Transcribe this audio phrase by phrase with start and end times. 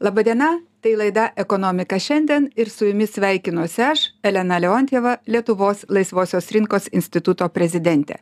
[0.00, 6.88] Labadiena, tai laida Ekonomika šiandien ir su jumis sveikinuosi aš, Elena Leontjeva, Lietuvos Laisvosios rinkos
[6.92, 8.16] instituto prezidentė.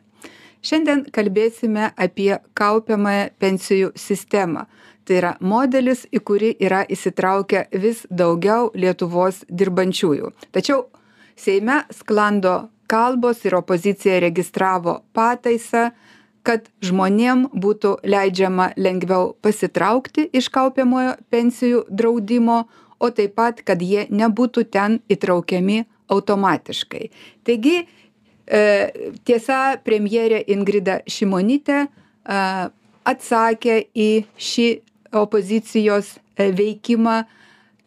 [0.61, 4.65] Šiandien kalbėsime apie kaupiamąją pensijų sistemą.
[5.07, 10.33] Tai yra modelis, į kurį yra įsitraukę vis daugiau Lietuvos dirbančiųjų.
[10.51, 10.83] Tačiau
[11.39, 15.91] Seime sklando kalbos ir opozicija registravo pataisą,
[16.43, 22.63] kad žmonėm būtų leidžiama lengviau pasitraukti iš kaupiamojo pensijų draudimo,
[22.99, 27.09] o taip pat, kad jie nebūtų ten įtraukiami automatiškai.
[27.47, 28.61] Taigi, e,
[29.23, 31.89] tiesa, premjerė Ingrida Šimonytė e,
[33.09, 34.69] atsakė į šį
[35.15, 37.21] opozicijos e, veikimą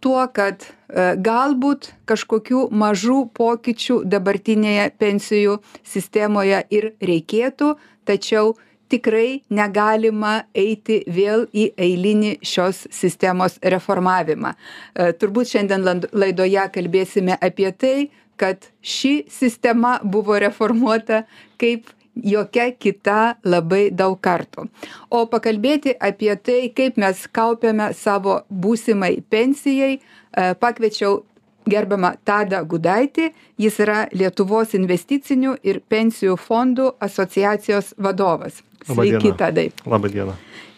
[0.03, 5.55] tuo, kad galbūt kažkokių mažų pokyčių dabartinėje pensijų
[5.89, 7.69] sistemoje ir reikėtų,
[8.09, 8.55] tačiau
[8.93, 14.53] tikrai negalima eiti vėl į eilinį šios sistemos reformavimą.
[14.53, 17.97] E, turbūt šiandien laidoje kalbėsime apie tai,
[18.37, 21.23] kad ši sistema buvo reformuota
[21.61, 24.67] kaip jokia kita labai daug kartų.
[25.11, 31.23] O pakalbėti apie tai, kaip mes kaupiame savo būsimai pensijai, e, pakviečiau
[31.69, 38.63] gerbiamą tadą gudaitį jis yra lietuvos investicinių ir pensijų fondų asociacijos vadovas.
[38.87, 39.71] Sveiki tadai.
[39.87, 40.35] Laba diena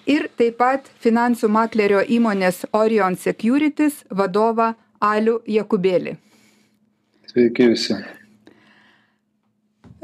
[0.06, 6.16] ir taip pat finansų maklerio įmonės orion securities vadovą alių jakubėlį.
[7.30, 7.96] Sveiki visi.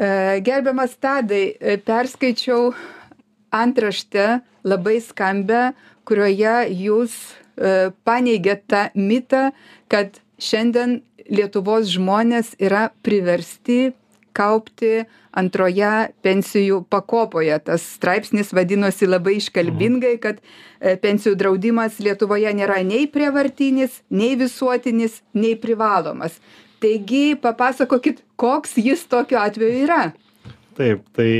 [0.00, 2.72] E, gerbiamas tadai e, perskaičiau
[3.53, 5.70] antraštę labai skambią
[6.09, 6.56] kurioje
[6.87, 9.50] jūs e, paneigėt tą mitą
[9.92, 13.91] kad šiandien lietuvos žmonės yra priversti
[14.37, 15.05] kaupti
[15.37, 17.57] antroje pensijų pakopoje.
[17.67, 25.21] Tas straipsnis vadinosi labai iškalbingai kad e, pensijų draudimas lietuvoje nėra nei prievartinis nei visuotinis
[25.35, 26.39] nei privalomas.
[26.81, 30.03] Taigi papasakokit koks jis tokiu atveju yra?
[30.79, 31.33] Taip tai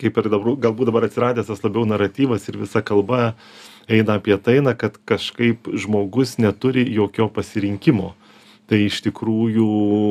[0.00, 3.34] kaip ir dabar galbūt dabar atsiradęs tas labiau naratyvas ir visa kalba
[3.88, 8.14] eina apie tai na kad kažkaip žmogus neturi jokio pasirinkimo.
[8.66, 9.66] Tai iš tikrųjų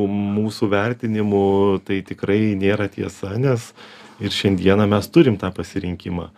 [0.08, 1.46] mūsų vertinimu
[1.84, 3.74] tai tikrai nėra tiesa nes
[4.24, 6.30] ir šiandieną mes turim tą pasirinkimą.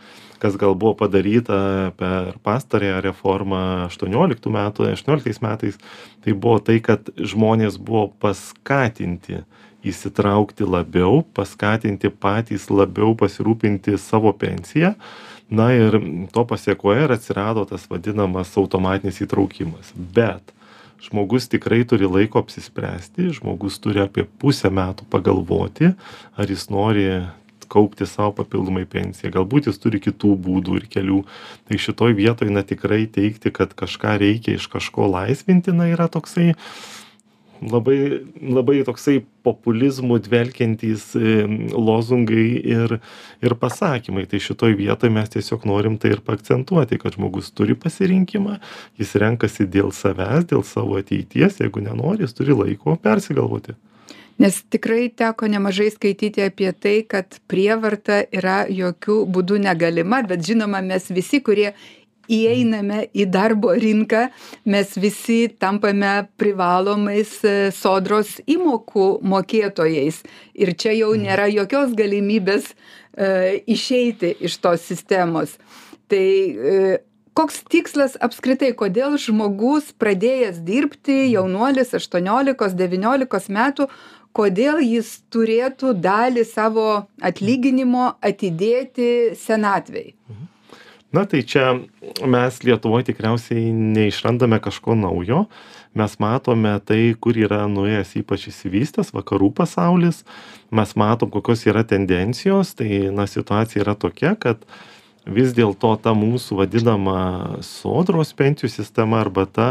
[0.41, 5.77] Kas gal buvo padaryta per pastarąją reformą aštuonioliktų metų aštuonioliktais metais
[6.25, 9.43] tai buvo tai kad žmonės buvo paskatinti
[9.89, 14.93] įsitraukti labiau paskatinti patys labiau pasirūpinti savo pensija
[15.49, 15.99] na ir
[16.35, 19.93] to pasekoje ir atsirado tas vadinamas automatinis įtraukimas.
[19.95, 20.53] Bet
[21.03, 25.93] žmogus tikrai turi laiko apsispręsti žmogus turi apie pusę metų pagalvoti
[26.35, 27.09] ar jis nori
[27.67, 29.31] kaupti sau papildomai pensiją.
[29.35, 31.21] Galbūt jis turi kitų būdų ir kelių.
[31.67, 36.53] Tai šitoj vietoj na tikrai teigti kad kažką reikia iš kažko laisvinti na yra toksai
[37.61, 41.13] labai labai toksai populizmu dvelkiantys
[41.73, 42.97] lozungai ir
[43.41, 44.27] ir pasakymai.
[44.29, 48.59] Tai šitoj vietoj mes tiesiog norim tai ir paakcentuoti kad žmogus turi pasirinkimą
[48.99, 53.77] jis renkasi dėl savęs dėl savo ateities jeigu nenori jis turi laiko persigalvoti.
[54.37, 60.83] Nes tikrai teko nemažai skaityti apie tai kad prievarta yra jokiu būdu negalima bet žinoma
[60.85, 61.71] mes visi kurie
[62.31, 64.27] įeiname į darbo rinką
[64.69, 70.21] mes visi tampame privalomais e, sodros įmokų mokėtojais
[70.55, 71.27] ir čia jau mhm.
[71.27, 75.57] nėra jokios galimybės e, išeiti iš tos sistemos
[76.11, 76.99] tai e,
[77.37, 81.33] koks tikslas apskritai kodėl žmogus pradėjęs dirbti mhm.
[81.37, 83.89] jaunuolis aštuoniolikos devyniolikos metų
[84.37, 90.46] kodėl jis turėtų dalį savo atlyginimo atidėti senatvei mhm
[91.11, 91.79] na tai čia
[92.27, 95.45] mes lietuvoj tikriausiai neišrandame kažko naujo.
[95.97, 100.21] Mes matome tai kur yra nuėjęs ypač išsivystęs vakarų pasaulis.
[100.69, 102.75] Mes matom kokios yra tendencijos.
[102.77, 104.61] Tai na situacija yra tokia kad
[105.27, 107.17] vis dėlto ta mūsų vadinama
[107.65, 109.67] sodros pensijų sistema arba ta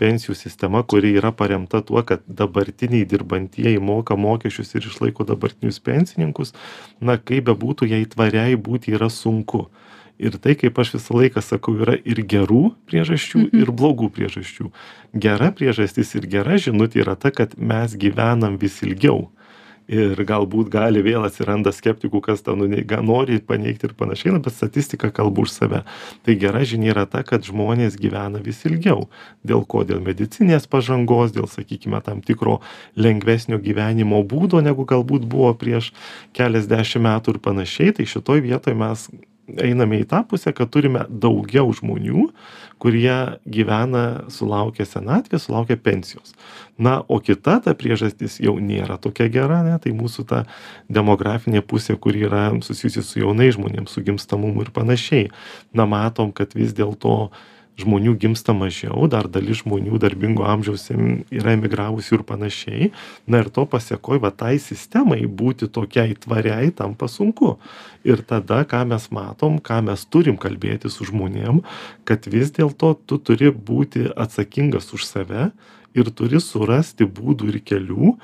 [0.00, 6.52] pensijų sistema kuri yra paremta tuo kad dabartiniai dirbantieji moka mokesčius ir išlaiko dabartinius pensininkus
[7.00, 9.68] na kaip bebūtų jai tvariai būti yra sunku
[10.18, 13.62] ir tai kaip aš visą laiką sakau yra ir gerų priežasčių mhm.
[13.62, 14.70] ir blogų priežasčių.
[15.14, 19.28] Gera priežastis ir gera žinutė yra ta kad mes gyvenam vis ilgiau.
[19.88, 24.52] Ir galbūt gali vėl atsiranda skeptikų kas tą nuneigia nori paneigti ir panašiai na bet
[24.52, 25.80] statistika kalba už save.
[26.26, 29.06] Tai gera žinia yra ta kad žmonės gyvena vis ilgiau.
[29.48, 29.86] Dėl ko?
[29.88, 32.58] Dėl medicininės pažangos dėl sakykime tam tikro
[33.00, 35.94] lengvesnio gyvenimo būdo negu galbūt buvo prieš
[36.36, 37.96] keliasdešim metų ir panašiai.
[37.96, 39.08] Tai šitoj vietoj mes
[39.56, 42.28] einame į tą pusę, kad turime daugiau žmonių,
[42.78, 43.14] kurie
[43.48, 46.34] gyvena sulaukę senatvės, sulaukę pensijos.
[46.78, 50.44] Na, o kita ta priežastis jau nėra tokia gera, ne, tai mūsų ta
[50.92, 55.30] demografinė pusė, kur yra susijusi su jaunai žmonėms, su gimstamumu ir panašiai.
[55.74, 57.30] Na, matom, kad vis dėlto
[57.78, 62.90] žmonių gimsta mažiau, dar dalis žmonių darbingo amžiaus yra emigravusių ir panašiai.
[63.30, 67.56] Na ir to pasiekoj, va tai sistemai būti tokiai tvariai tampa sunku.
[68.06, 71.62] Ir tada, ką mes matom, ką mes turim kalbėti su žmonėm,
[72.08, 75.50] kad vis dėlto tu turi būti atsakingas už save
[75.98, 78.16] ir turi surasti būdų ir kelių,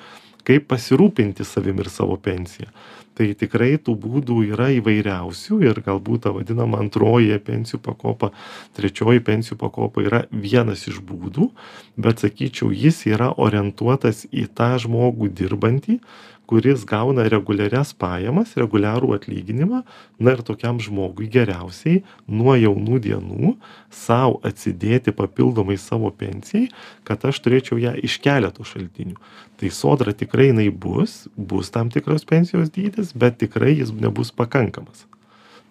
[0.46, 2.70] kaip pasirūpinti savim ir savo pensiją.
[3.14, 8.32] Tai tikrai tų būdų yra įvairiausių ir galbūt ta vadinama antroji pensijų pakopa
[8.74, 11.46] trečioji pensijų pakopa yra vienas iš būdų
[11.94, 16.00] bet sakyčiau jis yra orientuotas į tą žmogų dirbantį
[16.46, 19.82] kuris gauna reguliarias pajamas reguliarų atlyginimą
[20.18, 23.54] na ir tokiam žmogui geriausiai nuo jaunų dienų
[23.94, 26.68] sau atsidėti papildomai savo pensijai
[27.08, 29.16] kad aš turėčiau ją iš keleto šaltinių.
[29.60, 35.06] Tai sodra tikrai jinai bus bus tam tikras pensijos dydis bet tikrai jis nebus pakankamas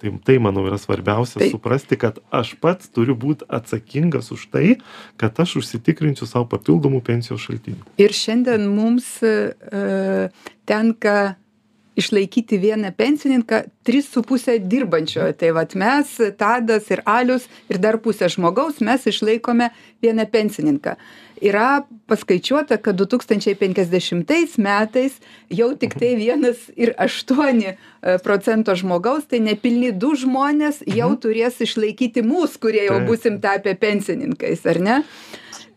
[0.04, 4.78] tai tai manau yra svarbiausia Tai- suprasti kad aš pats turiu būt atsakingas už tai
[5.18, 7.88] kad aš užsitikrinsiu sau papildomų pensijos šaltinių.
[7.98, 10.30] Ir šiandien mums e,
[10.68, 11.36] tenka
[11.96, 15.34] išlaikyti vieną pensininką, tris su pusę dirbančiojo.
[15.34, 19.70] Tai vad mes, Tadas ir Alius ir dar pusę žmogaus, mes išlaikome
[20.02, 20.96] vieną pensininką.
[21.44, 25.18] Yra paskaičiuota, kad 2050 metais
[25.52, 27.76] jau tik tai vienas ir aštuoni e,
[28.24, 34.64] procento žmogaus, tai nepilni du žmonės jau turės išlaikyti mūsų, kurie jau busim tapę pensininkais,
[34.70, 35.02] ar ne?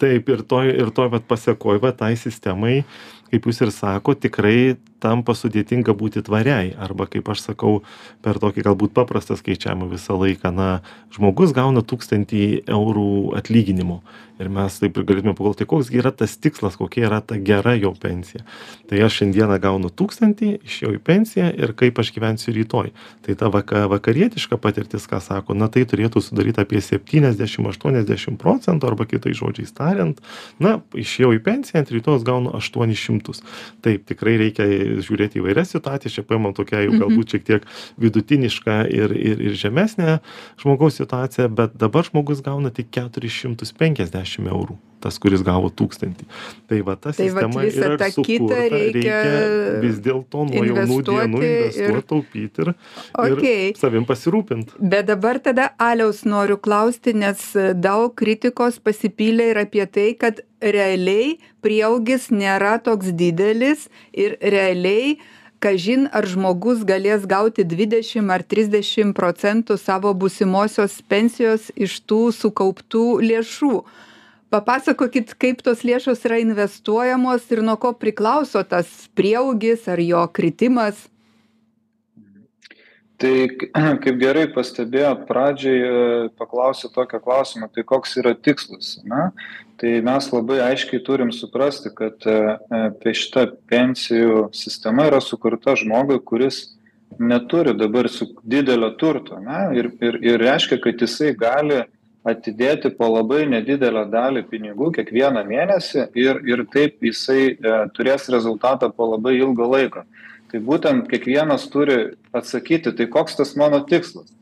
[0.01, 2.83] taip ir toj ir toj vat pasekoj va tai sistemai
[3.31, 6.75] kaip jūs ir sakot tikrai tampa sudėtinga būti tvariai.
[6.79, 7.81] Arba kaip aš sakau
[8.25, 10.69] per tokį galbūt paprastą skaičiavimą visą laiką na
[11.15, 14.03] žmogus gauna tūkstantį eurų atlyginimo.
[14.37, 17.39] Ir mes taip ir galėtume pagalvot tai koks gi yra tas tikslas kokia yra ta
[17.41, 18.43] gera jo pensija.
[18.89, 22.93] Tai aš šiandieną gaunu tūkstantį išėjau į pensiją ir kaip aš gyvensiu rytoj.
[23.25, 28.91] Tai ta vaka vakarietiška patirtis ką sako na tai turėtų sudaryt apie septyniasdešim aštuoniasdešim procentų
[28.91, 30.21] arba kitais žodžiais tariant
[30.61, 33.16] na išėjau į pensiją ant rytojaus gaunu aštuonis šimtus
[33.85, 34.67] taip tikrai reikia
[35.05, 37.69] žiūrėt į įvairias situacijas čia paimam tokią jau galbūt šiek tiek
[38.03, 40.19] vidutinišką ir ir ir žemesnę
[40.63, 46.27] žmogaus situaciją bet dabar žmogus gauna tik keturis šimtus penkiasdešim eurų tas kuris gavo tūkstantį.
[46.71, 49.19] Tai va ta Tai sistema visą yra kitą sukurta reikia
[49.85, 53.69] vis dėlto nuo jaunų dienų investuoti ir- investuot taupyt ir Okei.
[53.71, 54.75] ir savim pasirūpint.
[54.81, 57.45] Bet dabar tada Aliaus noriu klausti, nes
[57.77, 65.17] daug kritikos pasipylė ir apie tai, kad realiai prieaugis nėra toks didelis ir realiai,
[65.61, 73.07] kažin ar žmogus galės gauti 20 ar 30 procentų savo busimosios pensijos iš tų sukauptų
[73.25, 73.81] lėšų.
[74.53, 78.87] Papasakokit, kaip tos lėšos yra investuojamos ir nuo ko priklauso tas
[79.19, 81.09] prieaugis ar jo kritimas.
[83.19, 83.33] Tai
[84.05, 85.93] kaip gerai pastebėjot, pradžiai e,
[86.39, 88.99] paklausė tokio klausimo, tai koks yra tikslas.
[89.09, 89.31] Na?
[89.77, 95.75] Tai mes labai aiškiai turim suprasti, kad e, e, apie šitą pensijų sistema yra sukurta
[95.77, 96.63] žmogui, kuris
[97.21, 99.37] neturi dabar su didelio turto.
[99.43, 99.67] Na?
[99.77, 101.83] Ir, ir, ir reiškia, kad jisai gali
[102.27, 108.89] atidėti po labai nedidelę dalį pinigų kiekvieną mėnesį ir, ir taip jisai e, turės rezultatą
[108.97, 110.07] po labai ilgo laiko.
[110.51, 114.33] Tai būtent kiekvienas turi atsakyti, tai koks tas mano tikslas.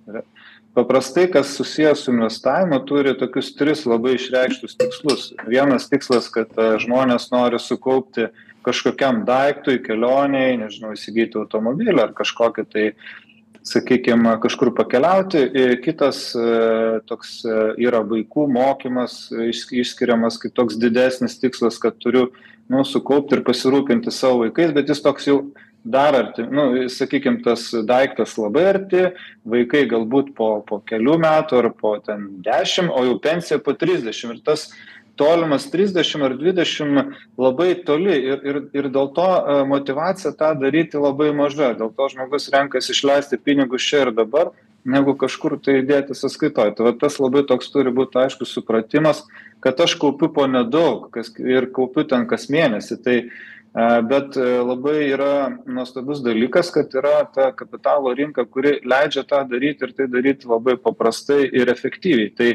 [0.75, 5.29] Paprastai, kas susijęs su investavimu, turi tokius tris labai išreikštus tikslus.
[5.47, 8.27] Vienas tikslas, kad e, žmonės nori sukaupti
[8.67, 12.87] kažkokiam daiktui, kelioniai, nežinau, įsigyti automobilį ar kažkokį tai,
[13.65, 15.45] sakykime, kažkur pakeliauti.
[15.63, 16.49] Ir Kitas e,
[17.07, 22.33] toks e, yra vaikų mokymas, iš- išskiriamas kaip toks didesnis tikslas, kad turiu
[22.67, 25.39] nu, sukaupti ir pasirūpinti savo vaikais, bet jis toks jau
[25.85, 29.05] dar arti, nu, sakykime, tas daiktas labai arti,
[29.45, 34.33] vaikai galbūt po, po kelių metų ar po ten dešimt, o jau pensija po 30.
[34.33, 34.71] Ir tas
[35.21, 40.99] tolimas 30 ar 20 labai toli ir, ir, ir dėl to e, motivacija tą daryti
[40.99, 41.75] labai maža.
[41.77, 44.55] Dėl to žmogus renkasi išleisti pinigus čia ir dabar,
[44.89, 46.79] negu kažkur tai dėti sąskaitoje.
[46.79, 49.27] Tai va tas labai toks turi būti aiškus supratimas,
[49.61, 53.03] kad aš kaupiu po nedaug kas, ir kaupiu ten kas mėnesį.
[53.05, 59.25] Tai E, Bet e, labai yra nuostabus dalykas, kad yra ta kapitalo rinka, kuri leidžia
[59.27, 62.31] tą daryti ir tai daryti labai paprastai ir efektyviai.
[62.39, 62.53] Tai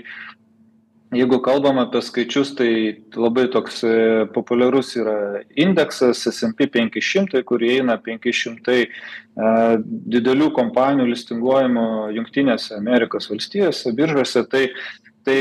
[1.19, 2.71] jeigu kalbam apie skaičius tai
[3.19, 3.91] labai toks e,
[4.31, 5.17] populiarus yra
[5.59, 6.23] indeksas
[6.71, 8.89] penki šimtai kur įeina penki šimtai e,
[9.83, 14.69] didelių kompanijų listinguojamų jungtinėse amerikos valstijose biržose tai
[15.27, 15.35] tai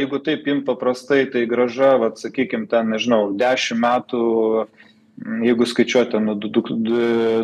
[0.00, 4.24] jeigu taip imt paprastai tai grąža vat sakykim ten nežinau dešim metų
[5.42, 6.62] jeigu skaičiuot ten nuo du du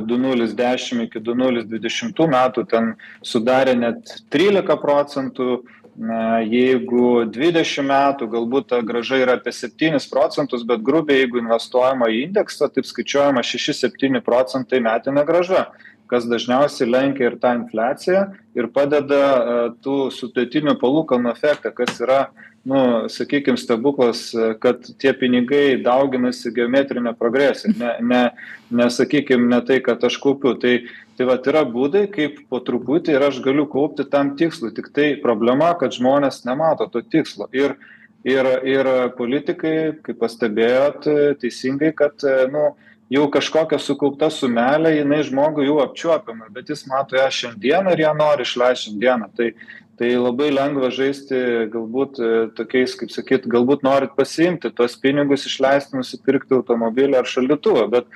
[0.06, 5.64] du nulis dešim iki du nulis dvidešimtų metų ten sudarė net trylika procentų.
[5.94, 12.08] Na jeigu dvidešim metų galbūt ta grąža yra apie septynis procentus bet grubiai jeigu investuojama
[12.10, 15.68] į indeksą taip skaičiuojama šeši septyni procentai metinė grąža
[16.14, 22.24] kas dažniausiai lenkia ir tą infliaciją ir padeda e, tų sutartinių palūkanų efektą kas yra
[22.64, 24.30] nu sakykim stebuklas
[24.60, 28.22] kad tie pinigai dauginasi geometrine progresija ne ne
[28.70, 30.54] ne sakykim ne tai kad aš kaupiu.
[30.60, 30.78] Tai
[31.18, 34.72] tai vat yra būdai kaip po truputį ir aš galiu kaupti tam tikslui.
[34.74, 37.48] Tiktai problema kad žmonės nemato to tikslo.
[37.52, 37.76] Ir
[38.24, 41.06] ir ir politikai kaip pastebėjot
[41.42, 42.72] teisingai kad nu
[43.12, 48.12] jau kažkokia sukaupta sumelė jinai žmogui jau apčiuopiama bet jis mato ją šiandieną ir ją
[48.18, 49.30] nori išleist šiandieną.
[49.36, 49.50] Tai
[49.94, 51.38] tai labai lengva žaisti
[51.70, 52.18] galbūt
[52.58, 58.08] tokiais kaip sakyt galbūt norit pasiimti tuos pinigus išleist nusipirkti automobilį ar šaldytuvą bet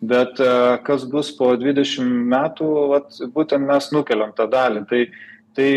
[0.00, 0.40] bet
[0.86, 4.86] kas bus po dvidešim metų vat būtent mes nukeliam tą dalį.
[4.88, 5.02] Tai
[5.54, 5.70] tai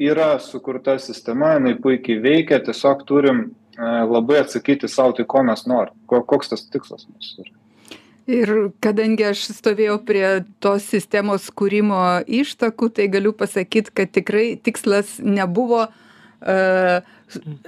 [0.00, 3.44] yra sukurta sistema jinai puikiai veikia tiesiog turim
[3.78, 7.63] labai atsakyti sau tai ko mes norim ko koks tas tikslas mūsų yra
[8.30, 8.52] ir
[8.84, 10.28] kadangi aš stovėjau prie
[10.64, 15.86] tos sistemos kūrimo ištakų tai galiu pasakyt kad tikrai tikslas nebuvo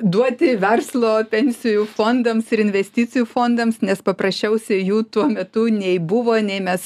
[0.04, 6.60] duoti verslo pensijų fondams ir investicijų fondams nes paprasčiausiai jų tuo metu nei buvo nei
[6.64, 6.84] mes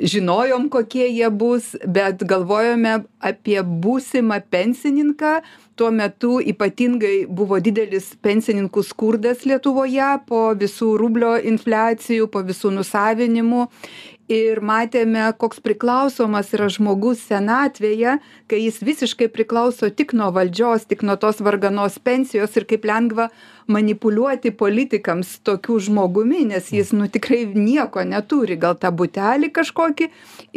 [0.00, 5.42] žinojom kokie jie bus bet galvojome apie būsimą pensininką
[5.76, 13.66] tuo metu ypatingai buvo didelis pensininkų skurdas lietuvoje po visų rublio infliacijų po visų nusavinimų
[14.28, 21.02] ir matėme koks priklausomas yra žmogus senatvėje kai jis visiškai priklauso tik nuo valdžios tik
[21.04, 23.28] nuo tos varganos pensijos ir kaip lengva
[23.66, 30.08] manipuliuoti politikams tokiu žmogumi nes jis nu tikrai nieko neturi gal tą butelį kažkokį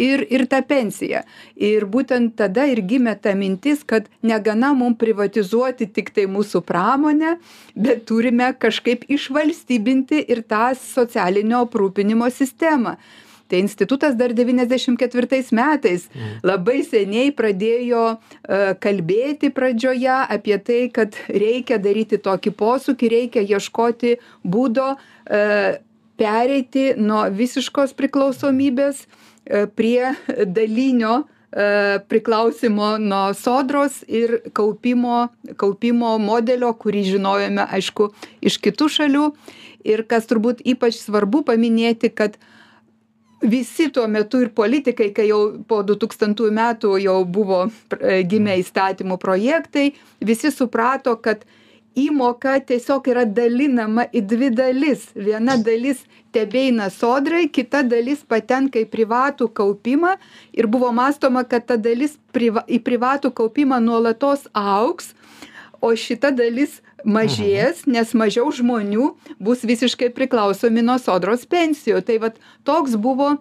[0.08, 1.24] ir ir tą pensiją.
[1.56, 7.38] Ir būtent tada ir gimė ta mintis kad negana mum privatizuoti tiktai mūsų pramonę
[7.76, 12.98] bet turime kažkaip išvalstybinti ir tą socialinio aprūpinimo sistemą
[13.48, 16.08] tai institutas dar devyniasdešim ketvirtais metais
[16.46, 18.04] labai seniai pradėjo
[18.84, 24.92] kalbėti pradžioje apie tai kad reikia daryti tokį posūkį reikia ieškoti būdo
[26.18, 29.06] pereiti nuo visiškos priklausomybės
[29.78, 30.14] prie
[30.46, 31.24] dalinio
[32.08, 38.12] priklausymo nuo sodros ir kaupimo kaupimo modelio kurį žinojome aišku
[38.42, 39.32] iš kitų šalių.
[39.88, 42.36] Ir kas turbūt ypač svarbu paminėti kad
[43.42, 47.68] visi tuo metu ir politikai kai jau po du tūkstantųjų metų jau buvo
[48.32, 49.92] gimę įstatymų projektai
[50.26, 51.46] visi suprato kad
[51.98, 55.08] įmoka tiesiog yra dalinama į dvi dalis.
[55.18, 56.04] Viena dalis
[56.36, 60.16] tebeina sodrai kita dalis patenka į privatų kaupimą
[60.54, 65.14] ir buvo mąstoma kad ta dalis priva į privatų kaupimą nuolatos augs
[65.82, 72.04] o šita dalis mažės nes mažiau žmonių bus visiškai priklausomi nuo sodros pensijų.
[72.04, 73.38] Tai vat toks buvo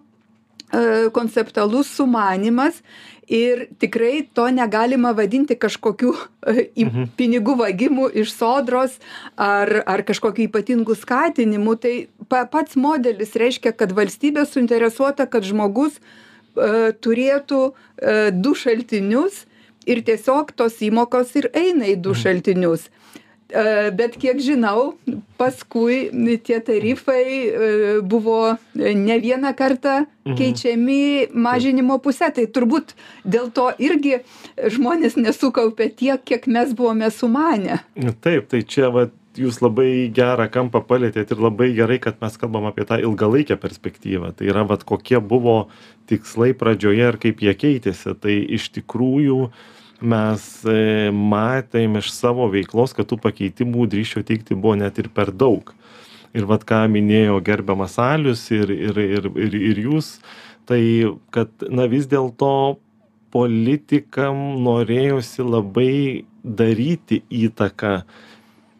[1.15, 2.81] konceptualus sumanymas
[3.31, 6.13] ir tikrai to negalima vadinti kažkokiu
[6.79, 6.87] į
[7.19, 8.99] pinigų vagimu iš sodros
[9.37, 11.77] ar ar kažkokiu ypatingu skatinimu.
[11.79, 11.95] Tai
[12.29, 16.01] pa pats modelis reiškia kad valstybė suinteresuota kad žmogus
[16.57, 17.63] turėtų
[18.33, 19.45] du šaltinius
[19.87, 22.89] ir tiesiog tos įmokos ir eina į du šaltinius
[23.97, 24.95] bet kiek žinau
[25.39, 26.09] paskui
[26.43, 32.31] tie tarifai buvo ne vieną kartą keičiami mažinimo puse.
[32.35, 34.23] Tai turbūt dėl to irgi
[34.57, 37.83] žmonės nesukaupė tiek kiek mes buvome sumanę.
[38.25, 42.69] Taip tai čia vat jūs labai gerą kampą palietėt ir labai gerai kad mes kalbam
[42.71, 44.33] apie tą ilgalaikę perspektyvą.
[44.37, 45.69] Tai yra vat kokie buvo
[46.11, 48.17] tikslai pradžioje ir kaip jie keitėsi.
[48.21, 49.51] Tai iš tikrųjų
[50.01, 50.47] mes
[51.13, 55.73] matėm iš savo veiklos kad tų pakeitimų drįsčiau teigti buvo net ir per daug.
[56.37, 60.19] Ir vat ką minėjo gerbiamas alius ir ir ir ir ir jūs
[60.69, 60.83] tai
[61.33, 62.77] kad na vis dėlto
[63.33, 68.03] politikam norėjosi labai daryti įtaką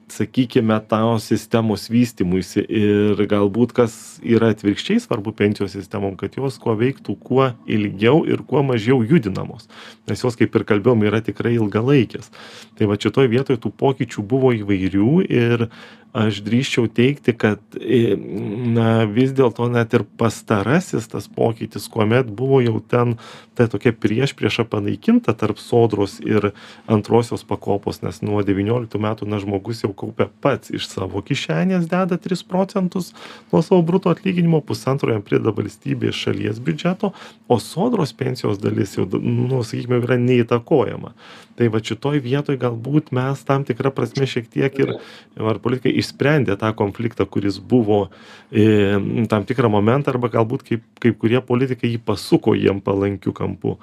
[0.09, 6.77] sakykime tos sistemos vystymuisi ir galbūt kas yra atvirkščiai svarbu pensijų sistemom kad jos kuo
[6.79, 9.67] veiktų kuo ilgiau ir kuo mažiau judinamos.
[10.07, 12.31] Nes jos kaip ir kalbėjom yra tikrai ilgalaikės.
[12.79, 15.69] Tai vat šitoj vietoj tų pokyčių buvo įvairių ir
[16.13, 22.81] aš drįsčiau teigti kad na vis dėlto net ir pastarasis tas pokytis kuomet buvo jau
[22.81, 23.17] ten
[23.57, 26.51] ta tokia priešprieša panaikinta tarp sodros ir
[26.87, 32.21] antrosios pakopos nes nuo devynioliktų metų na žmogus jau kaupia pats iš savo kišenės deda
[32.21, 33.13] tris procentus
[33.53, 37.13] nuo savo bruto atlyginimo pusantro jam prideda valstybė iš šalies biudžeto
[37.49, 41.13] o sodros pensijos dalis jau nu sakykime yra neįtakojama.
[41.57, 44.93] Tai vat šitoj vietoj galbūt mes tam tikra prasme šiek tiek ir
[45.41, 48.07] ar politikai išsprendė tą konfliktą kuris buvo
[48.51, 48.97] e,
[49.29, 53.77] tam tikrą momentą arba galbūt kaip kai kurie politikai jį pasuko jiem palankiu kampu.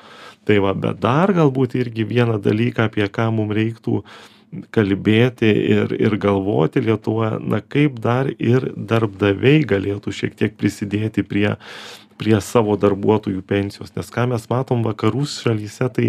[0.47, 4.01] Tai va bet dar galbūt irgi vieną dalyką apie ką mum reiktų
[4.73, 11.55] kalbėti ir ir galvoti lietuvoje na kaip dar ir darbdaviai galėtų šiek tiek prisidėti prie
[12.19, 16.07] prie savo darbuotojų pensijos nes ką mes matom vakarų šalyse tai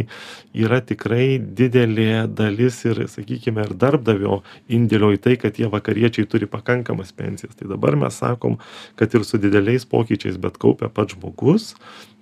[0.55, 6.49] yra tikrai didelė dalis ir sakykime ir darbdavio indėlio į tai kad tie vakariečiai turi
[6.51, 7.57] pakankamas pensijas.
[7.59, 8.59] Tai dabar mes sakom
[8.99, 11.75] kad ir su dideliais pokyčiais bet kaupia pats žmogus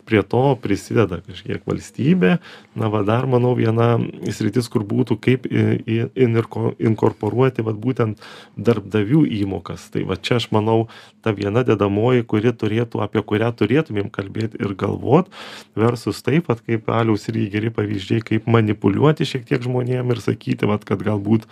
[0.09, 2.37] prie to prisideda kažkiek valstybė.
[2.79, 3.97] Na va dar manau viena
[4.35, 8.23] sritis kur būtų kaip į į inirko inkorporuoti vat būtent
[8.57, 9.89] darbdavių įmokas.
[9.95, 10.89] Tai va čia aš manau
[11.23, 15.31] ta viena dedamoji kuri turėtų apie kurią turėtumėm kalbėt ir galvot
[15.79, 20.69] versus taip vat kaip aliaus irgi geri pavyzdžiai kaip manipuliuoti šiek tiek žmonėm ir sakyti
[20.71, 21.49] vat kad galbūt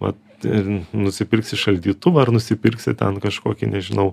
[0.00, 4.12] vat nusipirksi šaldytuvą ar nusipirksi ten kažkokį nežinau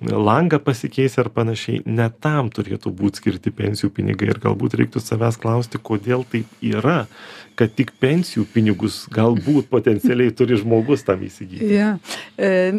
[0.00, 5.40] langą pasikeisi ar panašiai ne tam turėtų būt skirti pensijų pinigai ir galbūt reiktų savęs
[5.40, 7.04] klausti kodėl taip yra
[7.58, 11.94] kad tik pensijų pinigus galbūt potencialiai turi žmogus tam įsigyti ja.
[12.38, 12.72] e,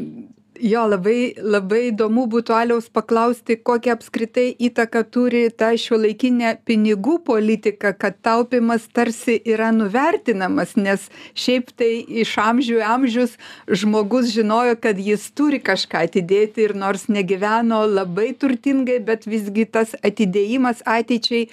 [0.62, 7.94] jo labai labai įdomu būtų aliaus paklausti kokią apskritai įtaką turi ta šiuolaikinė pinigų politika
[7.98, 11.91] kad taupymas tarsi yra nuvertinamas nes šiaip tai
[12.24, 13.36] iš amžių į amžius
[13.84, 19.96] žmogus žinojo kad jis turi kažką atidėti ir nors negyveno labai turtingai bet visgi tas
[20.06, 21.48] atidėjimas ateičiai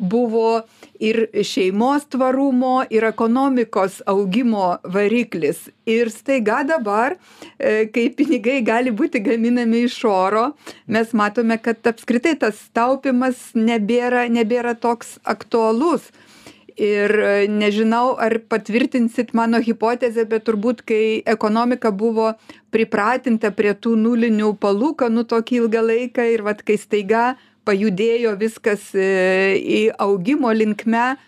[0.00, 0.62] buvo
[1.00, 5.68] ir šeimos tvarumo ir ekonomikos augimo variklis.
[5.86, 10.52] Ir staiga dabar e, kai pinigai gali būti gaminami iš oro
[10.86, 16.10] mes matome kad apskritai tas taupymas nebėra nebėra toks aktualus.
[16.78, 22.32] Ir e, nežinau ar patvirtinsit mano hipotezę bet turbūt kai ekonomika buvo
[22.70, 27.24] pripratinta prie tų nulinių palūkanų tokį ilgą laiką ir vat kai staiga
[27.68, 29.08] pajudėjo viskas e,
[29.60, 31.18] į augimo linkme,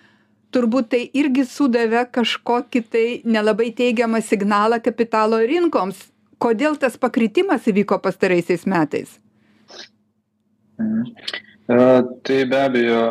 [0.54, 6.08] turbūt tai irgi sudavė kažkokį tai nelabai teigiamą signalą kapitalo rinkoms.
[6.40, 9.18] Kodėl tas pakritimas įvyko pastaraisiais metais?
[10.80, 11.06] Mhm.
[11.70, 11.74] E,
[12.26, 13.02] tai be abejo,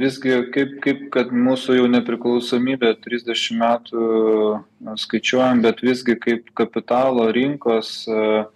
[0.00, 4.06] visgi kaip, kaip kad mūsų jau nepriklausomybė 30 metų
[5.04, 8.48] skaičiuojam, bet visgi kaip kapitalo rinkos uh,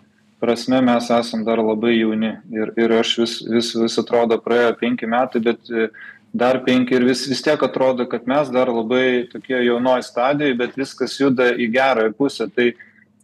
[0.43, 2.35] prasme mes esam dar labai jauni.
[2.51, 5.89] Ir ir aš vis vis vis atrodo praėjo penki metai bet e,
[6.35, 10.79] dar penki ir vis vis tiek atrodo kad mes dar labai tokioj jaunoj stadijoj bet
[10.81, 12.49] viskas juda į gerąją pusę.
[12.57, 12.73] Tai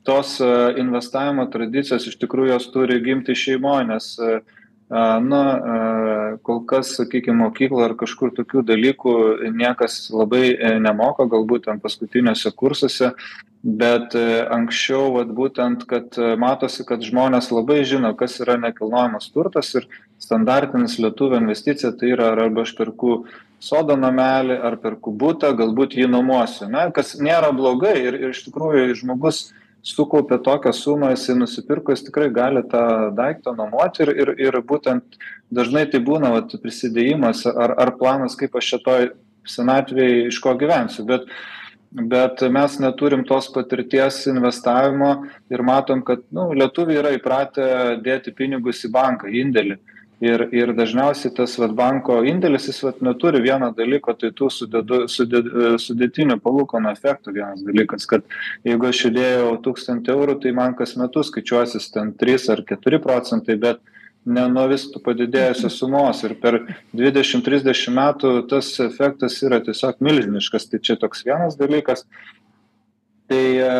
[0.07, 4.39] tos e, investavimo tradicijos iš tikrųjų jos turi gimti šeimoj nes e,
[4.89, 5.43] na
[6.43, 9.13] kol kas sakykim mokykloj ar kažkur tokių dalykų
[9.53, 13.13] niekas labai nemoko galbūt ten paskutiniuose kursuose
[13.63, 19.33] bet e, anksčiau vat būtent kad e, matosi kad žmonės labai žino kas yra nekilnojamas
[19.35, 19.89] turtas ir
[20.23, 23.25] standartinis lietuvio investicija tai yra arba aš perku
[23.59, 28.45] sodo namelį ar perku butą galbūt jį nuomosiu na kas nėra blogai ir ir iš
[28.47, 29.49] tikrųjų žmogus
[29.87, 35.19] sukaupė tokią sumą jisai nusipirko jis tikrai gali tą daiktą nuomoti ir ir ir būtent
[35.55, 39.11] dažnai tai būna vat prisidėjimas ar ar planas kaip aš čia toj
[39.49, 41.07] senatvėj iš ko gyvensiu.
[41.09, 41.31] Bet
[41.91, 47.69] bet mes neturim tos patirties investavimo ir matom kad nu lietuviai yra įpratę
[48.05, 49.79] dėti pinigus į banką indėlį
[50.21, 55.05] ir ir dažniausiai tas vat banko indėlis jis vat neturi vieno dalyko tai tų sudedu
[55.11, 55.51] suded
[55.83, 58.27] sudėtinių palūkanų efektų vienas dalykas kad
[58.67, 63.57] jeigu aš įdėjau tūkstantį eurų tai man kas metus skaičiuosis ten trys ar keturi procentai
[63.63, 63.85] bet
[64.29, 66.23] ne nuo vis padidėjusios sumos.
[66.27, 66.61] Ir per
[66.97, 70.69] dvidešim trisdešim metų tas efektas yra tiesiog milžiniškas.
[70.69, 72.05] Tai čia toks vienas dalykas.
[73.29, 73.71] Tai e,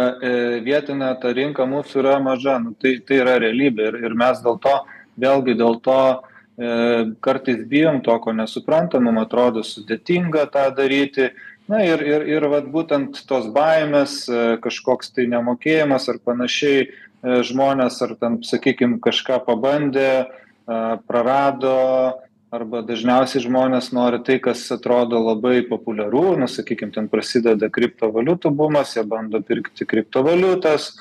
[0.65, 3.91] vietinė ta rinka mūsų yra maža nu tai tai yra realybė.
[3.91, 4.75] Ir ir mes dėl to
[5.21, 6.01] vėlgi dėl to
[7.21, 11.31] kartais bijom to ko nesuprantam mum atrodo sudėtinga tą daryti.
[11.69, 14.25] Na ir ir ir vat būtent tos baimės
[14.65, 16.89] kažkoks tai nemokėjimas ar panašiai
[17.23, 20.27] žmonės ar ten sakykim kažką pabandė
[21.07, 21.75] prarado
[22.51, 28.97] arba dažniausiai žmonės nori tai kas atrodo labai populiaru na sakykim ten prasideda kriptovaliutų bumas
[28.97, 30.95] jie bando pirkti kriptovaliutas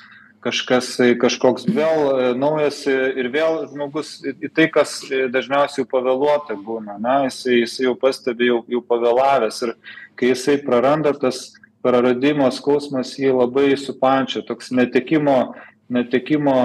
[0.43, 5.83] kažkas tai kažkoks vėl e, naujas e, ir vėl žmogus į tai kas e, dažniausiai
[5.83, 9.73] jau pavėluota būna na jisai jisai jau pastebi jau jau pavėlavęs ir
[10.19, 15.55] kai jisai praranda tas praradimo skausmas jį labai supančia toks netekimo
[15.93, 16.55] netekimo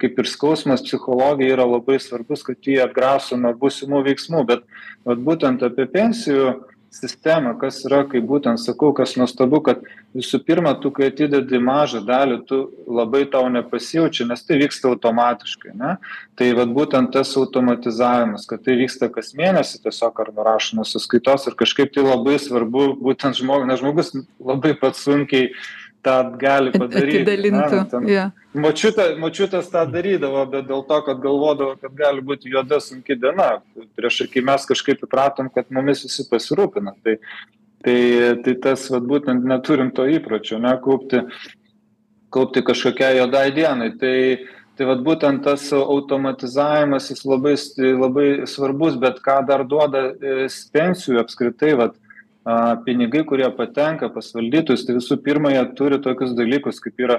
[0.00, 4.66] kaip ir skausmas psichologijai yra labai svarbus kad jį atgraso nuo būsimų veiksmų bet
[5.08, 6.58] vat būtent apie pensijų
[6.98, 9.82] sistemą kas yra kaip būtent sakau kas nuostabu kad
[10.16, 12.60] visų pirma tu kai atidedi mažą dalį tu
[12.98, 15.96] labai tau nepasijaučia nes tai vyksta automatiškai ane
[16.38, 21.58] tai vat būtent tas automatizavimas kad tai vyksta kas mėnesį tiesiog ar nurašomos sąskaitos ir
[21.58, 25.52] kažkaip tai labai svarbu būtent žmogui nes žmogus labai pats sunkiai
[26.08, 27.20] tą gali padaryti.
[27.22, 27.82] Atidalintų.
[27.92, 28.32] Ten, yeah.
[28.56, 33.58] močiutė, močiutės tą darydavo, bet dėl to, kad galvodavo, kad gali būti juoda sunki diena.
[33.98, 36.96] Prieš kai mes kažkaip įpratom, kad mumis visi pasirūpina.
[37.04, 37.18] Tai,
[37.84, 37.98] tai,
[38.44, 41.24] tai tas, vat, būtent neturim to įpročio, ne, kaupti,
[42.34, 43.92] kaupti kažkokiai juodai dienai.
[44.00, 44.16] Tai,
[44.78, 47.56] tai vat būtent tas automatizavimas jis labai,
[47.98, 50.44] labai svarbus, bet ką dar duoda e,
[50.74, 51.96] pensijų apskritai, vat,
[52.84, 57.18] pinigai, kurie patenka pas valdytojus, tai visų pirma, jie turi tokius dalykus, kaip yra,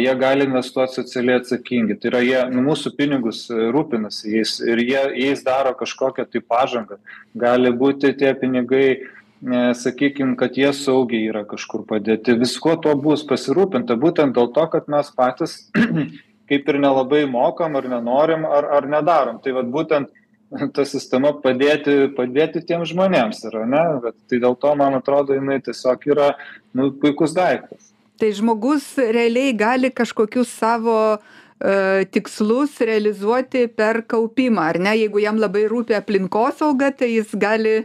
[0.00, 1.98] jie gali investuoti socialiai atsakingi.
[2.00, 6.44] Tai yra, jie nu, mūsų pinigus e, rūpinasi jais ir jie, jais daro kažkokią tai
[6.54, 7.00] pažangą.
[7.34, 12.38] Gali būti tie pinigai, e, sakykime, kad jie saugiai yra kažkur padėti.
[12.40, 15.58] Visko to bus pasirūpinta būtent dėl to, kad mes patys
[16.48, 19.42] kaip ir nelabai mokam ar nenorim ar, ar nedarom.
[19.44, 20.21] Tai vad būtent
[20.76, 25.60] ta sistema padėti padėti tiems žmonėms yra ane vat tai dėl to man atrodo jinai
[25.64, 26.34] tiesiog yra
[26.76, 34.78] nu puikus daiktas tai žmogus realiai gali kažkokius savo e, tikslus realizuoti per kaupimą, ar
[34.78, 34.92] ne?
[35.00, 37.80] Jeigu jam labai rūpi aplinkosauga, tai jis gali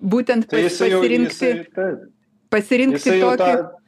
[0.00, 2.06] būtent tai jisai pasirinkti, jau, jisai, taip.
[2.52, 3.50] pasirinkti jisai tokį.
[3.52, 3.85] Ta,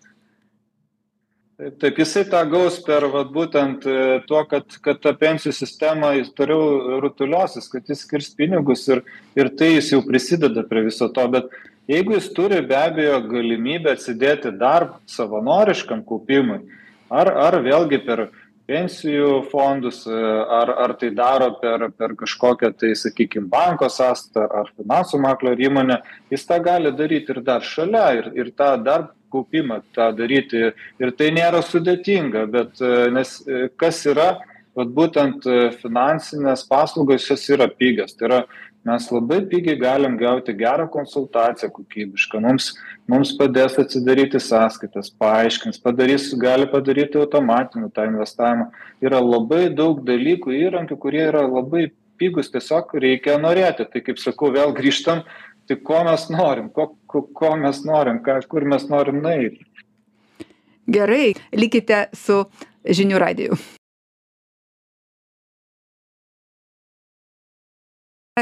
[1.58, 3.94] taip taip jisai tą gaus per vat būtent e,
[4.30, 9.02] tuo kad kad ta pensijų sistema jis toliau rutuliosis kad jis skirs pinigus ir
[9.34, 11.24] ir tai jis jau prisideda prie viso to.
[11.26, 11.50] Bet
[11.90, 16.60] jeigu jis turi be abejo galimybę atsidėti dar savanoriškam kaupimui
[17.10, 18.28] ar ar vėlgi per
[18.68, 20.16] pensijų fondus e,
[20.58, 26.00] ar ar tai daro per per kažkokią tai sakykim banko sąskaitą ar finansų maklio įmonę
[26.32, 30.70] jis tą gali daryt ir dar šalia ir ir tą dar kaupimą tą daryti.
[31.00, 34.30] Ir tai nėra sudėtinga bet e, nes e, kas yra
[34.78, 35.42] vat būtent
[35.80, 38.12] finansinės paslaugos jos yra pigios.
[38.14, 38.42] Tai yra
[38.88, 42.72] mes labai pigiai galim gauti gerą konsultaciją kokybišką mums
[43.12, 48.70] mums padės atsidaryti sąskaitas paaiškins padarys gali padaryti automatiniu tą investavimą
[49.04, 54.50] yra labai daug dalykų įrankių kurie yra labai pigūs tiesiog reikia norėti tai kaip sakau
[54.54, 55.22] vėl grįžtam
[55.68, 59.66] tai ko mes norim, ko, ko, ko mes norim, ką, kur mes norim nueiti.
[60.88, 62.40] Gerai, likite su
[62.88, 63.58] žinių radiju.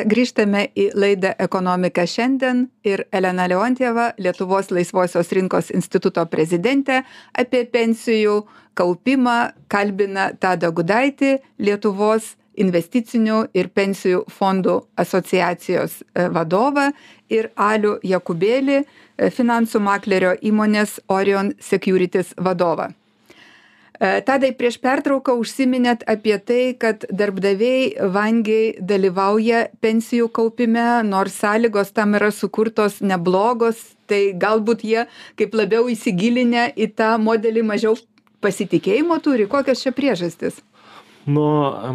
[0.04, 8.42] Grįžtame į laidą Ekonomika šiandien ir Elena Leontieva, Lietuvos laisvosios rinkos instituto prezidentė, apie pensijų
[8.76, 9.36] kaupimą
[9.72, 16.90] kalbina Tada Gudaitį, Lietuvos investicinių ir pensijų fondų asociacijos e, vadovą
[17.32, 18.86] ir alių jakubėlį e,
[19.30, 22.90] finansų maklerio įmonės orion securities vadovą
[23.98, 32.16] tadai prieš pertrauką užsiminėt apie tai kad darbdaviai vangiai dalyvauja pensijų kaupime nors sąlygos tam
[32.18, 35.06] yra sukurtos neblogos tai galbūt jie
[35.38, 37.96] kaip labiau įsigilinę į tą modelį mažiau
[38.44, 39.48] pasitikėjimo turi.
[39.50, 40.60] Kokios čia priežastys?
[41.26, 41.42] Nu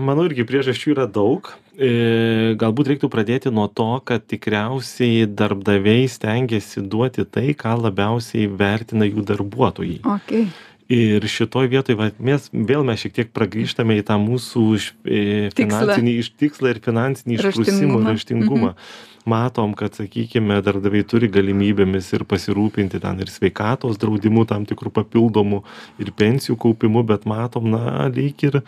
[0.03, 1.53] manau irgi priežasčių yra daug.
[1.71, 9.07] E, galbūt reiktų pradėti nuo to kad tikriausiai darbdaviai stengiasi duoti tai ką labiausiai vertina
[9.07, 10.01] jų darbuotojai.
[10.17, 10.49] Okay.
[10.91, 14.65] Ir šitoj vietoj, va, mes vėl mes šiek tiek pragrįžtame į tą mūsų
[15.05, 15.21] e,
[15.55, 18.73] finansinį iš tikslą ir finansinį išprusimą, raštingumą.
[18.73, 19.09] Mhm.
[19.25, 25.61] Matom kad sakykime darbdaviai turi galimybėmis ir pasirūpinti ten ir sveikatos draudimu tam tikru papildomu
[26.01, 28.61] ir pensijų kaupimu bet matom na lyg ir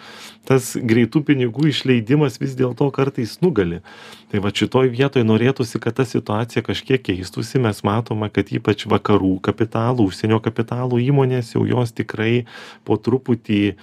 [0.46, 3.82] tas greitų pinigų išleidimas vis dėlto kartais nugali.
[4.30, 9.40] Tai vat šitoj vietoj norėtųsi kad ta situacija kažkiek keistųsi mes matome kad ypač vakarų
[9.46, 12.46] kapitalų užsienio kapitalų įmonės jau jos tikrai tikrai
[12.86, 13.76] po truputį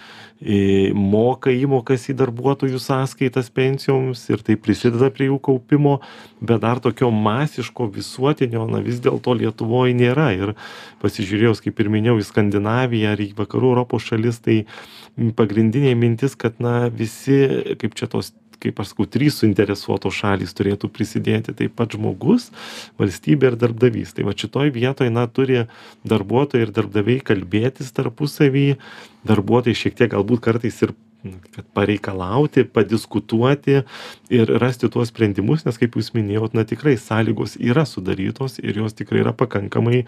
[0.96, 5.98] moka įmokas į darbuotojų sąskaitas pensijoms ir tai prisideda prie jų kaupimo,
[6.40, 10.30] bet dar tokio masiško visuotinio, na vis dėlto Lietuvoje nėra.
[10.32, 10.54] Ir
[11.02, 14.64] pasižiūrėjus, kaip ir minėjau, į Skandinaviją ar į vakarų Europos šalis, tai
[15.36, 20.90] pagrindinė mintis, kad na visi, kaip čia tos kaip aš sakau trys suinteresuotos šalys turėtų
[20.92, 22.50] prisidėti taip pat žmogus
[23.00, 24.14] valstybė ir darbdavys.
[24.16, 25.64] Tai vat šitoj vietoj na turi
[26.08, 28.74] darbuotojai ir darbdaviai kalbėtis tarpusavy
[29.28, 30.94] darbuotojai šiek tiek galbūt kartais ir
[31.54, 33.82] kad pareikalauti padiskutuoti
[34.32, 38.96] ir rasti tuos sprendimus nes kaip jūs minėjot na tikrai sąlygos yra sudarytos ir jos
[38.96, 40.04] tikrai yra pakankamai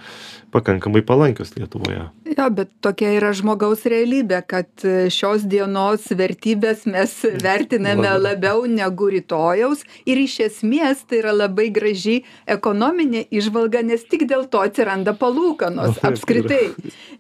[0.54, 2.06] pakankamai palankios lietuvoje.
[2.32, 7.12] Jo bet tokia yra žmogaus realybė kad šios dienos vertybes mes
[7.44, 14.24] vertiname labiau negu rytojaus ir iš esmės tai yra labai graži ekonominė įžvalga nes tik
[14.30, 16.72] dėl to atsiranda palūkanos apskritai.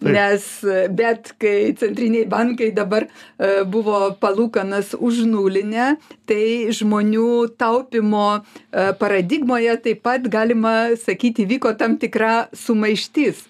[0.02, 0.48] Nes
[0.96, 5.96] bet kai centriniai bankai dabar e, buvo buvo palūkanas užnulinę
[6.28, 8.42] tai žmonių taupymo e,
[8.98, 13.46] paradigmoje taip pat galima sakyti vyko tam tikra sumaištis.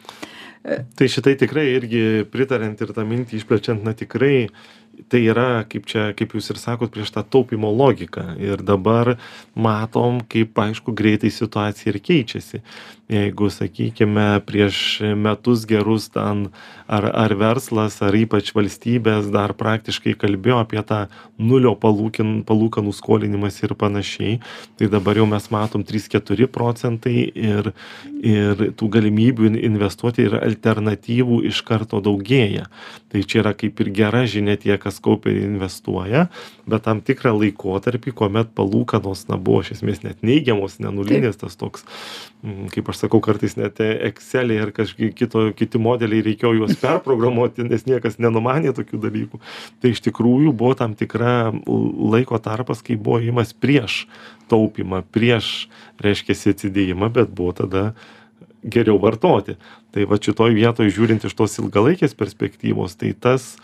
[0.62, 4.46] Tai šitai tikrai irgi pritariant ir tą mintį išplečiant, na tikrai
[5.08, 9.16] tai yra kaip čia kaip jūs ir sakot prieš tą taupymo logiką ir dabar
[9.54, 12.62] matom kaip aišku greitai situacija ir keičiasi
[13.12, 14.76] jeigu sakykime prieš
[15.16, 16.46] metus gerus ten
[16.88, 21.00] ar ar verslas ar ypač valstybės dar praktiškai kalbėjo apie tą
[21.38, 24.38] nulio palūkin palūkanų skolinimąsi ir panašiai
[24.78, 27.72] tai dabar jau mes matom trys keturi procentai ir
[28.22, 32.68] ir tų galimybių investuoti ir alternatyvų iš karto daugėja.
[33.12, 36.28] Tai čia yra kaip ir gera žinia tie kas kaupia ir investuoja
[36.66, 41.58] bet tam tikrą laikotarpį kuomet palūkanos na buvo iš esmės net neigiamos ne nulinės tas
[41.58, 41.84] toks
[42.42, 47.66] mm, kaip aš sakau kartais net ekseliai ar kažkokie kito kiti modeliai reikėjo juos perprogramuoti
[47.66, 49.42] nes niekas nenumanė tokių dalykų.
[49.82, 54.06] Tai iš tikrųjų buvo tam tikra laiko tarpas kai buvo ėjimas prieš
[54.52, 55.68] taupymą prieš
[56.02, 57.86] reiškiasi atsidėjimą bet buvo tada
[58.62, 59.56] geriau vartoti.
[59.92, 63.56] Tai vat šitoj vietoj žiūrint iš tos ilgalaikės perspektyvos tai tas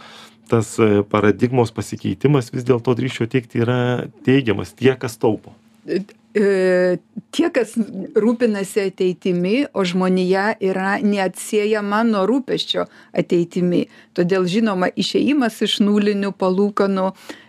[0.48, 4.72] tas e, paradigmos pasikeitimas vis dėlto drįsčiau teigti yra teigiamas.
[4.72, 5.52] Tie kas taupo.
[5.84, 6.00] E,
[6.38, 7.74] tie, kas
[8.18, 13.86] rūpinasi ateitimi, o žmonija yra neatsiejama nuo rūpeščio ateitimi.
[14.16, 17.08] Todėl, žinoma, išeimas iš nulinių palūkanų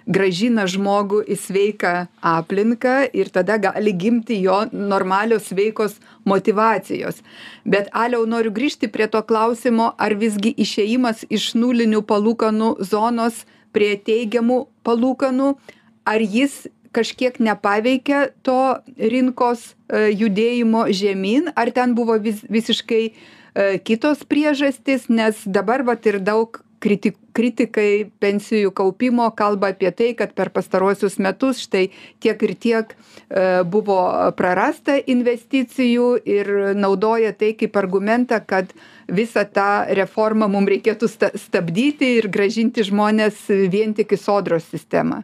[0.09, 1.93] gražina žmogų į sveiką
[2.25, 7.21] aplinką ir tada gali gimti jo normalios sveikos motivacijos.
[7.65, 13.93] Bet aliau noriu grįžti prie to klausimo, ar visgi išeimas iš nulinių palūkanų zonos prie
[14.01, 15.53] teigiamų palūkanų,
[16.09, 23.13] ar jis kažkiek nepaveikė to rinkos e, judėjimo žemyn, ar ten buvo vis, visiškai e,
[23.85, 30.33] kitos priežastys, nes dabar vat ir daug kriti, kritikai pensijų kaupimo kalba apie tai, kad
[30.37, 31.87] per pastaruosius metus štai
[32.23, 33.99] tiek ir tiek e, buvo
[34.39, 38.73] prarasta investicijų ir naudoja tai kaip argumentą, kad
[39.09, 45.23] visą tą reformą mums reikėtų stabdyti ir gražinti žmonės vien tik į sodros sistemą.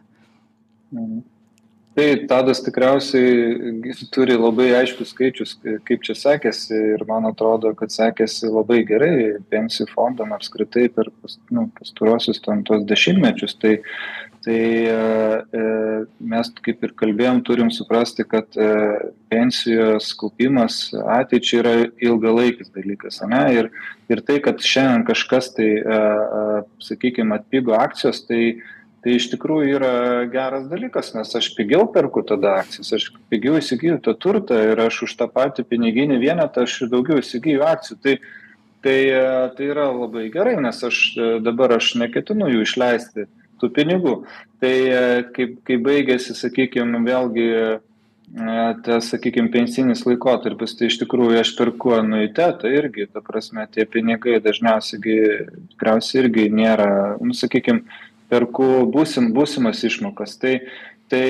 [0.94, 1.35] Mhm
[1.96, 5.54] tai tadas tikriausiai turi labai aiškius skaičius
[5.88, 9.14] kaip čia sekėsi ir man atrodo kad sekėsi labai gerai
[9.52, 13.56] pensijų fondam apskritai per pas nu pastaruosius ten tuos dešimtmečius.
[13.62, 13.78] Tai
[14.46, 14.90] tai e,
[15.58, 15.62] e,
[16.30, 18.68] mes kaip ir kalbėjom turim suprasti kad e,
[19.32, 23.42] pensijos kaupimas ateičiai yra ilgalaikis dalykas ane?
[23.56, 23.70] Ir
[24.12, 25.70] ir tai kad šiandien kažkas tai
[26.86, 28.42] sakykim atpigo akcijos tai
[29.06, 29.90] tai iš tikrųjų yra
[30.32, 35.04] geras dalykas nes aš pigiau perku tada akcijas aš pigiau įsigyju tą turtą ir aš
[35.06, 38.00] už tą patį piniginį vienetą aš daugiau įsigyju akcijų.
[38.02, 38.16] Tai
[38.82, 38.98] tai
[39.56, 40.98] tai yra labai gerai nes aš
[41.46, 43.28] dabar aš neketinu jų išleisti
[43.62, 44.16] tų pinigų.
[44.62, 44.74] Tai
[45.36, 47.46] kaip kai baigiasi sakykim vėlgi
[48.82, 54.40] tas sakykim pensinis laikotarpis tai iš tikrųjų aš perku anuitetą irgi ta prasme tie pinigai
[54.42, 54.98] dažniausiai
[55.70, 56.90] tikriausiai irgi nėra
[57.22, 57.84] nu sakykim
[58.30, 60.36] perku būsim būsimas išmokas.
[60.42, 60.58] Tai
[61.06, 61.22] tai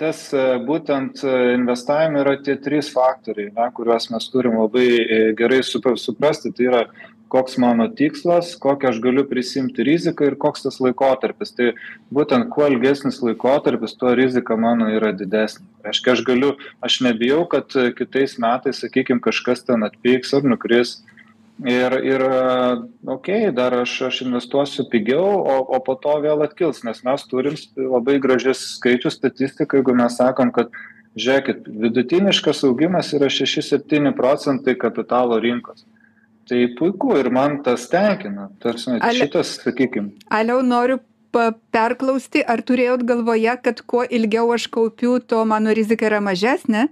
[0.00, 0.22] tas
[0.64, 6.54] būtent investavime yra tie trys faktoriai na kuriuos mes turim labai e, gerai supra suprasti.
[6.56, 6.82] Tai yra
[7.28, 11.52] koks mano tikslas kokią aš galiu prisiimti riziką ir koks tas laikotarpis.
[11.56, 11.74] Tai
[12.14, 15.66] būtent kuo ilgesnis laikotarpis tuo rizika mano yra didesnė.
[15.84, 20.98] Reiškia aš galiu aš nebijau kad kitais metais sakykim kažkas ten atpigs ar nukris
[21.66, 22.22] ir ir
[23.06, 27.58] okei dar aš aš investuosiu pigiau o o po to vėl atkils nes mes turim
[27.76, 30.70] labai gražius skaičius statistiką jeigu mes sakom kad
[31.18, 35.84] žiūrėkit vidutiniškas augimas yra šeši septyni procentai kapitalo rinkos.
[36.48, 38.48] Tai puiku ir man tas tenkina.
[38.62, 41.00] Tarsi, Ale- šitas, sakykime, aliau noriu
[41.74, 46.88] perklausti ar turėjot galvoje kad kuo ilgiau aš kaupiu tuo mano rizika yra mažesnė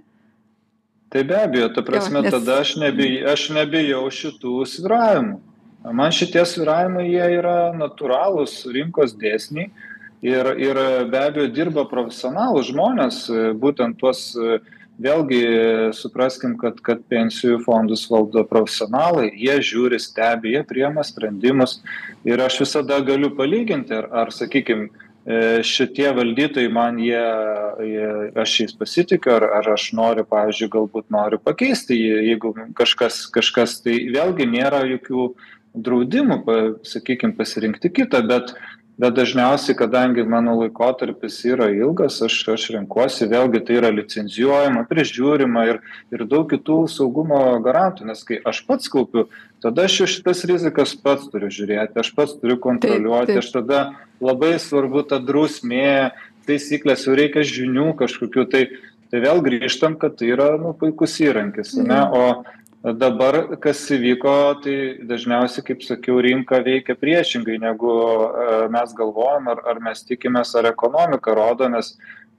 [1.09, 5.39] Tai be abejo, ta prasme, nes- tada aš, nebij, aš nebijau šitų sviravimų.
[5.93, 9.69] Man šitie sviravimai jie yra natūralūs rinkos dėsniai
[10.21, 13.21] ir, ir be abejo dirba profesionalų žmonės,
[13.61, 14.35] būtent tuos,
[14.99, 21.79] vėlgi supraskim, kad, kad pensijų fondus valdo profesionalai, jie žiūri, stebi, jie priema sprendimus
[22.25, 24.89] ir aš visada galiu palyginti, ar, ar sakykime,
[25.27, 27.19] šitie valdytojai man jie,
[27.83, 33.81] jie aš jais pasitikiu, ar, ar aš noriu, pavyzdžiui, galbūt noriu pakeisti, jeigu kažkas, kažkas,
[33.83, 35.33] tai vėlgi nėra jokių
[35.77, 36.41] draudimų,
[36.87, 38.55] sakykime, pasirinkti kitą, bet,
[38.95, 45.67] bet dažniausiai, kadangi mano laikotarpis yra ilgas, aš, aš renkuosi, vėlgi tai yra licenzijuojama, prižiūrima
[45.73, 45.83] ir,
[46.15, 49.27] ir daug kitų saugumo garantų, nes kai aš pats kaupiu,
[49.59, 53.43] tada aš šitas rizikas pats turiu žiūrėti, aš pats turiu kontroliuoti, Taip, taip.
[53.43, 53.87] aš tada
[54.23, 56.11] labai svarbu ta drausmė,
[56.47, 58.63] taisyklės, jau reikia žinių kažkokių, tai,
[59.11, 61.99] tai vėl grįžtam, kad tai yra nu, puikus įrankis, ne?
[62.07, 64.75] o dabar kas įvyko, tai
[65.07, 70.69] dažniausiai, kaip sakiau, rinka veikia priešingai, negu e, mes galvojam, ar, ar mes tikimės, ar
[70.69, 71.95] ekonomika rodo, nes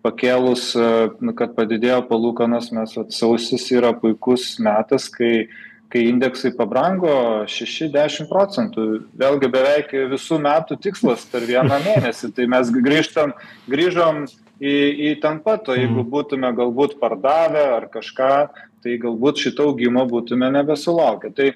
[0.06, 5.48] pakėlus, e, kad padidėjo palūkanos, mes vat, sausis yra puikus metas, kai
[5.92, 7.12] kai indeksai pabrango
[7.48, 8.84] 6-10 procentų.
[9.18, 12.32] Vėlgi beveik visų metų tikslas per vieną mėnesį.
[12.36, 13.32] Tai mes grįžtam,
[13.70, 14.26] grįžom
[14.60, 14.76] į,
[15.08, 18.32] į ten pat, o jeigu būtume galbūt pardavę ar kažką,
[18.84, 21.32] tai galbūt šito augimo būtume nebesulaukę.
[21.34, 21.50] Tai,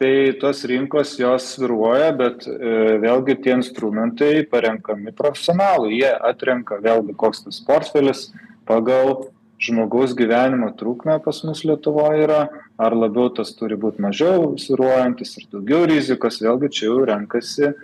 [0.00, 2.54] tai tos rinkos jos sviruoja, bet e,
[3.02, 5.92] vėlgi tie instrumentai parenkami profesionalų.
[5.94, 8.30] Jie atrenka vėlgi koks tas portfelis
[8.68, 9.30] pagal
[9.60, 12.40] žmogaus gyvenimo trukmė pas mus Lietuvoje yra,
[12.80, 17.74] ar labiau tas turi būti mažiau sviruojantis ir daugiau rizikos, vėlgi čia jau renkasi,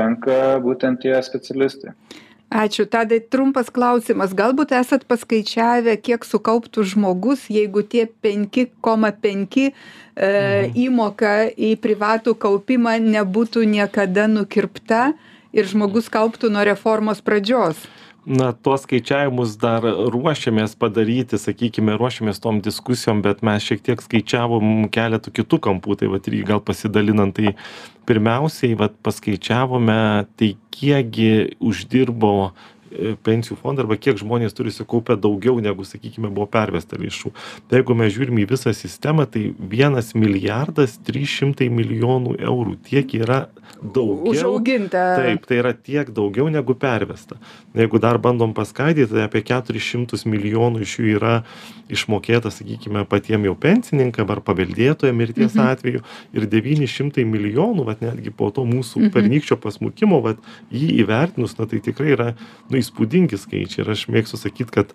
[0.00, 1.94] renka būtent tie specialistai.
[2.50, 2.82] Ačiū.
[2.90, 4.32] Tadai trumpas klausimas.
[4.34, 9.70] Galbūt esat paskaičiavę, kiek sukauptų žmogus, jeigu tie 5,5 e,
[10.82, 15.12] įmoka į privatų kaupimą nebūtų niekada nukirpta
[15.54, 17.78] ir žmogus kauptų nuo reformos pradžios.
[18.26, 24.90] Na tuos skaičiavimus dar ruošiamės padaryti sakykime ruošiamės tom diskusijom bet mes šiek tiek skaičiavom
[24.92, 25.96] keletu kitų kampų.
[26.00, 27.54] Tai vat irgi gal pasidalinant tai
[28.08, 30.00] pirmiausiai vat paskaičiavome
[30.36, 31.32] tai kiek gi
[31.64, 32.52] uždirbo
[33.24, 37.32] pensijų fondai arba kiek žmonės turi sukaupę daugiau negu sakykime buvo pervesta lėšų
[37.70, 43.14] tai jeigu mes žiūrim į visą sistemą tai vienas milijardas trys šimtai milijonų eurų tiek
[43.20, 43.46] yra
[43.80, 45.16] daugiau Užauginta.
[45.16, 47.38] Taip, tai yra tiek daugiau negu pervesta.
[47.76, 51.34] Jeigu dar bandom paskaidyti, tai apie 400 milijonų iš jų yra
[51.90, 55.70] išmokėta, sakykime, patiem jau pensininkam ar paveldėtojo mirties mhm.
[55.72, 56.02] atveju
[56.36, 59.14] ir 900 milijonų, vat, netgi po to mūsų mhm.
[59.16, 60.42] pernykščio pasmukimo, vat,
[60.74, 62.28] jį įvertinus, na tai tikrai yra
[62.70, 63.84] nu, įspūdingi skaičiai.
[63.84, 64.94] Ir aš mėgstu sakyti, kad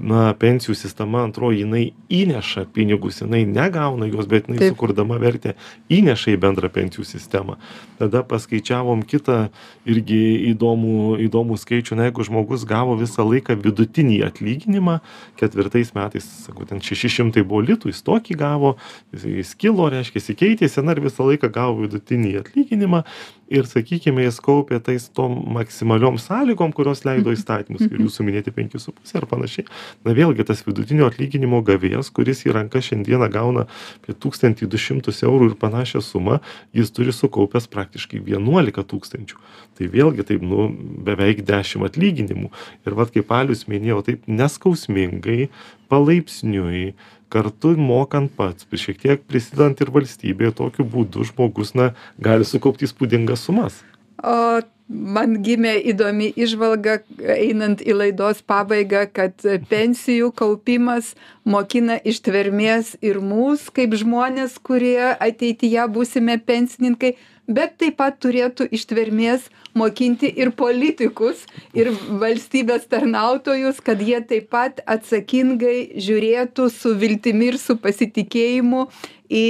[0.00, 5.54] na pensijų sistema antroji jinai įneša pinigus jinai negauna juos bet jinai sukurdama vertę
[5.92, 7.58] įneša į bendrą pensijų sistemą.
[8.00, 9.50] Tada paskaičiavom kitą
[9.88, 11.98] irgi įdomų įdomų skaičių.
[11.98, 14.98] Na jeigu žmogus gavo visą laiką vidutinį atlyginimą
[15.40, 18.74] ketvirtais metais sakau ten šeši šimtai buvo litų jis tokį gavo
[19.12, 23.04] jis jis kilo reiškiasi keitėsi na ir visą laiką gavo vidutinį atlyginimą
[23.52, 27.84] ir sakykime jis kaupė tais tom maksimaliom sąlygom kurios leido įstatymus.
[27.90, 29.66] Ir jūsų minėti penki su puse ar panašiai
[30.06, 33.66] na vėlgi tas vidutinio atlyginimo gavėjas kuris į rankas šiandieną gauna
[34.00, 36.40] apie tūkstantį du šimtus eurų ir panašią sumą
[36.76, 39.40] jis turi sukaupęs praktiškai vienuolika tūkstančių.
[39.78, 40.68] Tai vėlgi taip nu
[41.06, 42.52] beveik dešim atlyginimų.
[42.86, 45.48] Ir vat kaip alius minėjo taip neskausmingai
[45.92, 46.92] palaipsniui
[47.32, 53.46] kartu mokant pats šiek tiek prisidedant ir valstybei tokiu būdu žmogus na gali sukaupt įspūdingas
[53.48, 53.80] sumas.
[54.22, 54.60] O
[54.92, 63.74] man gimė įdomi išvalga, einant į laidos pabaigą, kad pensijų kaupimas mokina ištvermės ir mūsų
[63.78, 67.14] kaip žmonės, kurie ateityje būsime pensininkai,
[67.48, 71.42] bet taip pat turėtų ištvermės mokinti ir politikus,
[71.74, 78.86] ir valstybės tarnautojus, kad jie taip pat atsakingai žiūrėtų su viltimi ir su pasitikėjimu
[79.32, 79.46] į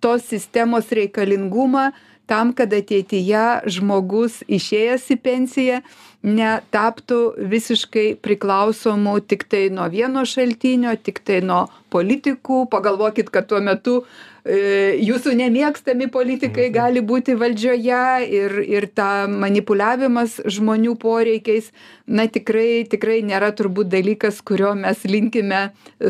[0.00, 1.90] tos sistemos reikalingumą
[2.28, 3.46] tam, kad ateityje
[3.78, 5.80] žmogus išėjęs į pensiją
[6.26, 12.64] netaptų visiškai priklausomu tik tai nuo vieno šaltinio, tik tai nuo politikų.
[12.72, 13.94] Pagalvokit, kad tuo metu
[14.42, 18.02] e, jūsų nemėgstami politikai gali būti valdžioje
[18.34, 21.70] ir, ir ta manipuliavimas žmonių poreikiais,
[22.06, 25.68] na tikrai, tikrai nėra turbūt dalykas, kurio mes linkime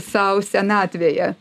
[0.09, 1.35] savo senatvėje.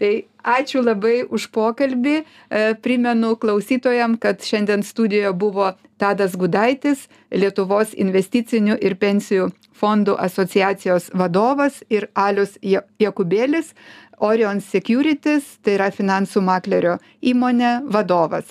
[0.00, 2.16] tai ačiū labai už pokalbį.
[2.20, 11.10] E, primenu klausytojam kad šiandien studijoje buvo tadas gudaitis lietuvos investicinių ir pensijų fondų asociacijos
[11.14, 13.72] vadovas ir alius ja jakubėlis
[14.18, 18.44] orion securities tai yra finansų maklerio įmonė vadovas.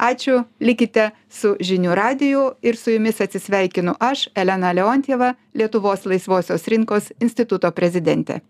[0.00, 7.12] Ačiū likite su žinių radiju ir su jumis atsisveikinu aš elena leontjeva lietuvos laisvosios rinkos
[7.20, 8.40] instituto prezidentė